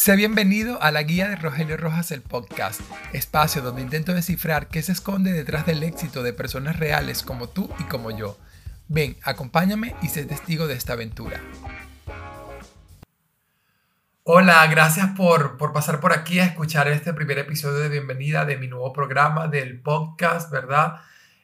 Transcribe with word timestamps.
Sea 0.00 0.16
bienvenido 0.16 0.82
a 0.82 0.92
la 0.92 1.02
guía 1.02 1.28
de 1.28 1.36
Rogelio 1.36 1.76
Rojas 1.76 2.10
el 2.10 2.22
podcast, 2.22 2.80
espacio 3.12 3.60
donde 3.60 3.82
intento 3.82 4.14
descifrar 4.14 4.68
qué 4.68 4.80
se 4.80 4.92
esconde 4.92 5.30
detrás 5.30 5.66
del 5.66 5.82
éxito 5.82 6.22
de 6.22 6.32
personas 6.32 6.78
reales 6.78 7.22
como 7.22 7.50
tú 7.50 7.70
y 7.78 7.82
como 7.82 8.10
yo. 8.10 8.38
Ven, 8.88 9.18
acompáñame 9.22 9.94
y 10.00 10.08
sé 10.08 10.24
testigo 10.24 10.66
de 10.66 10.72
esta 10.72 10.94
aventura. 10.94 11.38
Hola, 14.22 14.66
gracias 14.68 15.10
por, 15.18 15.58
por 15.58 15.74
pasar 15.74 16.00
por 16.00 16.14
aquí 16.14 16.38
a 16.38 16.46
escuchar 16.46 16.88
este 16.88 17.12
primer 17.12 17.38
episodio 17.38 17.80
de 17.80 17.90
bienvenida 17.90 18.46
de 18.46 18.56
mi 18.56 18.68
nuevo 18.68 18.94
programa 18.94 19.48
del 19.48 19.82
podcast, 19.82 20.50
¿verdad? 20.50 20.94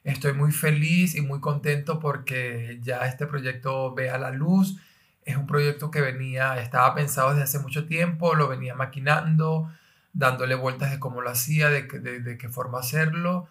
Estoy 0.02 0.33
muy 0.33 0.51
feliz 0.51 1.15
y 1.15 1.20
muy 1.20 1.41
contento 1.41 2.01
porque 2.01 2.79
ya 2.80 3.01
este 3.01 3.27
proyecto 3.27 3.95
vea 3.95 4.16
la 4.16 4.30
luz 4.30 4.79
es 5.27 5.37
un 5.37 5.47
proyecto 5.47 5.91
que 5.91 6.01
venía, 6.01 6.59
estaba 6.61 6.95
pensado 6.95 7.30
desde 7.30 7.43
hace 7.43 7.59
mucho 7.59 7.87
tiempo, 7.87 8.34
lo 8.34 8.48
venía 8.48 8.75
maquinando, 8.75 9.71
dándole 10.12 10.55
vueltas 10.55 10.93
de 10.93 11.01
cómo 11.01 11.21
lo 11.21 11.30
hacía, 11.30 11.69
de, 11.69 11.83
de, 11.83 12.39
qué 12.39 12.48
forma 12.48 12.79
hacerlo. 12.79 13.48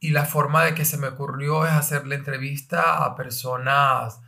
Y 0.00 0.10
la 0.10 0.24
forma 0.24 0.64
de 0.64 0.74
que 0.74 0.86
se 0.86 0.96
me 0.96 1.08
ocurrió 1.08 1.66
es 1.66 1.72
hacerle 1.72 2.16
entrevista 2.16 3.04
a 3.04 3.16
personas 3.16 4.20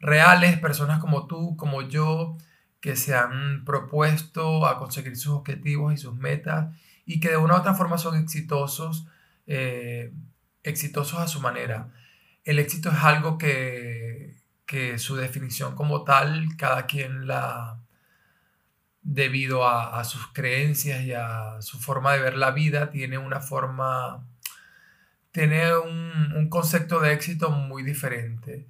reales, 0.00 0.58
personas 0.58 0.98
como 0.98 1.26
tú, 1.26 1.56
como 1.56 1.82
yo, 1.82 2.38
que 2.80 2.96
se 2.96 3.14
han 3.14 3.64
propuesto 3.64 4.66
a 4.66 4.78
conseguir 4.78 5.16
sus 5.16 5.34
objetivos 5.34 5.92
y 5.92 5.98
sus 5.98 6.14
metas 6.14 6.74
y 7.04 7.20
que 7.20 7.30
de 7.30 7.36
una 7.36 7.54
u 7.54 7.58
otra 7.58 7.74
forma 7.74 7.98
son 7.98 8.16
exitosos, 8.16 9.06
eh, 9.46 10.12
exitosos 10.62 11.20
a 11.20 11.28
su 11.28 11.40
manera. 11.40 11.90
El 12.44 12.58
éxito 12.58 12.90
es 12.90 12.96
algo 12.96 13.38
que, 13.38 14.27
que 14.68 14.98
su 14.98 15.16
definición 15.16 15.74
como 15.74 16.04
tal, 16.04 16.46
cada 16.58 16.84
quien 16.84 17.26
la, 17.26 17.80
debido 19.00 19.66
a, 19.66 20.04
sus 20.04 20.26
creencias 20.34 21.02
y 21.04 21.14
a 21.14 21.62
su 21.62 21.80
forma 21.80 22.12
de 22.12 22.20
ver 22.20 22.36
la 22.36 22.50
vida, 22.50 22.90
tiene 22.90 23.16
una 23.16 23.40
forma, 23.40 24.26
tiene 25.32 25.74
un, 25.74 26.48
concepto 26.50 27.00
de 27.00 27.14
éxito 27.14 27.50
muy 27.50 27.82
diferente. 27.82 28.68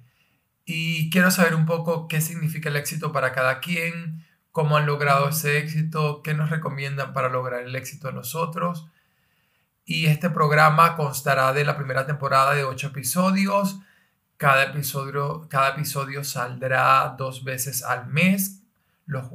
Y 0.63 1.09
quiero 1.09 1.31
saber 1.31 1.53
un 1.53 1.65
poco 1.65 2.07
qué 2.07 2.21
significa 2.21 2.69
el 2.69 2.77
éxito 2.77 3.11
para 3.11 3.33
cada 3.33 3.59
quien, 3.59 4.25
cómo 4.53 4.77
han 4.77 4.85
logrado 4.85 5.27
ese 5.27 5.57
éxito, 5.57 6.21
qué 6.23 6.33
nos 6.33 6.49
recomiendan 6.49 7.11
para 7.11 7.27
lograr 7.27 7.63
el 7.63 7.75
éxito 7.75 8.13
nosotros. 8.13 8.87
Y 9.83 10.05
este 10.05 10.29
programa 10.29 10.95
constará 10.95 11.51
de 11.51 11.65
la 11.65 11.75
primera 11.75 12.05
temporada 12.05 12.53
de 12.53 12.63
ocho 12.63 12.87
episodios 12.87 13.81
cada 14.39 14.63
episodio, 14.63 15.47
cada 15.49 15.71
episodio 15.71 16.23
saldrá 16.23 17.13
dos 17.17 17.43
veces 17.43 17.83
al 17.83 18.07
mes. 18.07 18.63
Los, 19.05 19.25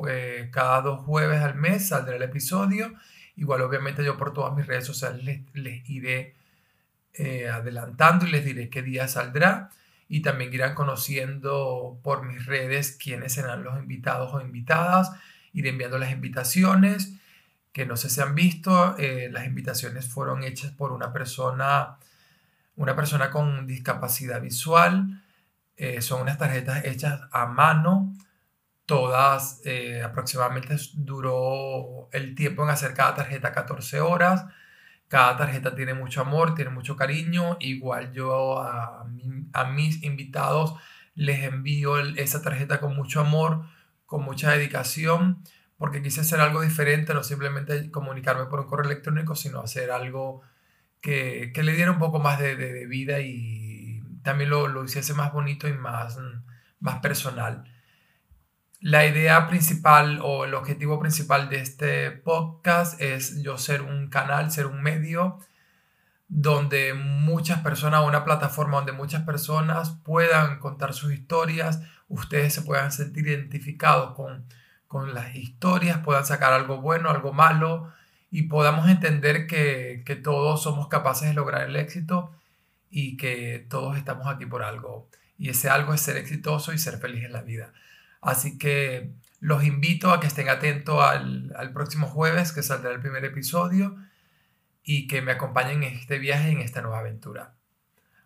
cada 0.50 0.80
dos 0.80 1.00
jueves 1.04 1.42
al 1.42 1.56
mes 1.56 1.88
saldrá 1.88 2.16
el 2.16 2.22
episodio. 2.22 2.94
Igual 3.36 3.60
obviamente 3.60 4.02
yo 4.02 4.16
por 4.16 4.32
todas 4.32 4.56
mis 4.56 4.66
redes 4.66 4.86
sociales 4.86 5.42
les, 5.52 5.90
iré 5.90 6.34
eh, 7.12 7.50
adelantando 7.50 8.26
y 8.26 8.30
les 8.30 8.46
diré 8.46 8.70
qué 8.70 8.80
día 8.80 9.06
saldrá. 9.06 9.68
Y 10.08 10.22
también 10.22 10.54
irán 10.54 10.74
conociendo 10.74 12.00
por 12.02 12.24
mis 12.24 12.46
redes 12.46 12.96
quiénes 12.98 13.34
serán 13.34 13.62
los 13.62 13.78
invitados 13.78 14.32
o 14.32 14.40
invitadas. 14.40 15.10
Iré 15.52 15.68
enviando 15.68 15.98
las 15.98 16.12
invitaciones 16.12 17.12
que 17.74 17.84
no 17.84 17.98
sé 17.98 18.08
si 18.08 18.22
han 18.22 18.34
visto. 18.34 18.96
Eh, 18.96 19.28
las 19.30 19.44
invitaciones 19.44 20.06
fueron 20.06 20.44
hechas 20.44 20.72
por 20.72 20.92
una 20.92 21.12
persona 21.12 21.98
una 22.76 22.96
persona 22.96 23.30
con 23.30 23.66
discapacidad 23.66 24.40
visual. 24.40 25.22
Eh, 25.76 26.02
son 26.02 26.22
unas 26.22 26.38
tarjetas 26.38 26.84
hechas 26.84 27.20
a 27.32 27.46
mano. 27.46 28.12
Todas 28.86 29.60
eh, 29.64 30.02
aproximadamente 30.02 30.76
duró 30.94 32.08
el 32.12 32.34
tiempo 32.34 32.64
en 32.64 32.70
hacer 32.70 32.94
cada 32.94 33.14
tarjeta 33.14 33.52
14 33.52 34.00
horas. 34.00 34.46
Cada 35.08 35.36
tarjeta 35.36 35.74
tiene 35.74 35.94
mucho 35.94 36.20
amor, 36.20 36.54
tiene 36.54 36.70
mucho 36.70 36.96
cariño. 36.96 37.56
Igual 37.60 38.12
yo 38.12 38.60
a, 38.60 39.06
a 39.52 39.64
mis 39.64 40.02
invitados 40.02 40.74
les 41.14 41.44
envío 41.44 41.98
esa 41.98 42.42
tarjeta 42.42 42.80
con 42.80 42.94
mucho 42.96 43.20
amor, 43.20 43.64
con 44.06 44.24
mucha 44.24 44.50
dedicación, 44.50 45.42
porque 45.76 46.02
quise 46.02 46.20
hacer 46.22 46.40
algo 46.40 46.60
diferente, 46.60 47.14
no 47.14 47.22
simplemente 47.22 47.90
comunicarme 47.90 48.46
por 48.46 48.60
un 48.60 48.66
correo 48.66 48.90
electrónico, 48.90 49.34
sino 49.34 49.60
hacer 49.60 49.90
algo 49.90 50.42
que, 51.04 51.52
que, 51.52 51.62
le 51.62 51.74
diera 51.74 51.90
un 51.90 51.98
poco 51.98 52.18
más 52.18 52.38
de, 52.38 52.56
de, 52.56 52.86
vida 52.86 53.20
y 53.20 54.02
también 54.22 54.48
lo, 54.48 54.68
lo, 54.68 54.82
hiciese 54.84 55.12
más 55.12 55.34
bonito 55.34 55.68
y 55.68 55.74
más, 55.74 56.18
más 56.80 57.00
personal. 57.00 57.70
La 58.80 59.04
idea 59.04 59.46
principal 59.46 60.20
o 60.22 60.46
el 60.46 60.54
objetivo 60.54 60.98
principal 60.98 61.50
de 61.50 61.60
este 61.60 62.10
podcast 62.10 62.98
es 63.02 63.42
yo 63.42 63.58
ser 63.58 63.82
un 63.82 64.08
canal, 64.08 64.50
ser 64.50 64.64
un 64.64 64.82
medio 64.82 65.40
donde 66.28 66.94
muchas 66.94 67.60
personas, 67.60 68.02
una 68.02 68.24
plataforma 68.24 68.78
donde 68.78 68.92
muchas 68.92 69.24
personas 69.24 69.98
puedan 70.04 70.58
contar 70.58 70.94
sus 70.94 71.12
historias, 71.12 71.82
ustedes 72.08 72.54
se 72.54 72.62
puedan 72.62 72.92
sentir 72.92 73.26
identificados 73.26 74.14
con, 74.14 74.46
con 74.86 75.12
las 75.12 75.34
historias, 75.34 75.98
puedan 75.98 76.24
sacar 76.24 76.54
algo 76.54 76.80
bueno, 76.80 77.10
algo 77.10 77.34
malo, 77.34 77.92
y 78.34 78.42
podamos 78.42 78.88
entender 78.88 79.46
que, 79.46 80.02
que 80.04 80.16
todos 80.16 80.60
somos 80.60 80.88
capaces 80.88 81.28
de 81.28 81.34
lograr 81.34 81.68
el 81.68 81.76
éxito 81.76 82.32
y 82.90 83.16
que 83.16 83.64
todos 83.70 83.96
estamos 83.96 84.26
aquí 84.26 84.44
por 84.44 84.64
algo. 84.64 85.08
Y 85.38 85.50
ese 85.50 85.70
algo 85.70 85.94
es 85.94 86.00
ser 86.00 86.16
exitoso 86.16 86.72
y 86.72 86.78
ser 86.78 86.98
feliz 86.98 87.22
en 87.22 87.32
la 87.32 87.42
vida. 87.42 87.72
Así 88.20 88.58
que 88.58 89.12
los 89.38 89.62
invito 89.62 90.10
a 90.12 90.18
que 90.18 90.26
estén 90.26 90.48
atentos 90.48 91.00
al, 91.00 91.54
al 91.56 91.72
próximo 91.72 92.08
jueves 92.08 92.50
que 92.50 92.64
saldrá 92.64 92.90
el 92.90 92.98
primer 92.98 93.24
episodio 93.24 93.94
y 94.82 95.06
que 95.06 95.22
me 95.22 95.30
acompañen 95.30 95.84
en 95.84 95.94
este 95.94 96.18
viaje, 96.18 96.50
en 96.50 96.58
esta 96.58 96.82
nueva 96.82 96.98
aventura. 96.98 97.54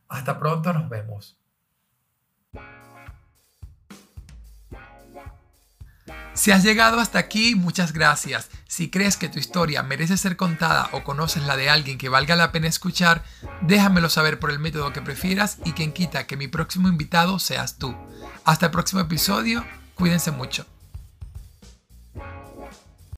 Hasta 0.08 0.38
pronto, 0.38 0.72
nos 0.72 0.88
vemos. 0.88 1.36
Si 6.32 6.50
has 6.50 6.64
llegado 6.64 6.98
hasta 6.98 7.18
aquí, 7.18 7.54
muchas 7.54 7.92
gracias. 7.92 8.48
Si 8.68 8.90
crees 8.90 9.16
que 9.16 9.30
tu 9.30 9.38
historia 9.38 9.82
merece 9.82 10.18
ser 10.18 10.36
contada 10.36 10.90
o 10.92 11.02
conoces 11.02 11.42
la 11.42 11.56
de 11.56 11.70
alguien 11.70 11.96
que 11.96 12.10
valga 12.10 12.36
la 12.36 12.52
pena 12.52 12.68
escuchar, 12.68 13.24
déjamelo 13.62 14.10
saber 14.10 14.38
por 14.38 14.50
el 14.50 14.58
método 14.58 14.92
que 14.92 15.00
prefieras 15.00 15.56
y 15.64 15.72
quien 15.72 15.90
quita 15.90 16.26
que 16.26 16.36
mi 16.36 16.48
próximo 16.48 16.86
invitado 16.86 17.38
seas 17.38 17.78
tú. 17.78 17.96
Hasta 18.44 18.66
el 18.66 18.72
próximo 18.72 19.00
episodio, 19.00 19.64
cuídense 19.94 20.32
mucho. 20.32 20.66